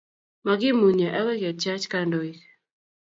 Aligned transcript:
Makimunye 0.45 1.07
akoi 1.19 1.41
kityach 1.43 1.85
kandoik 1.91 2.39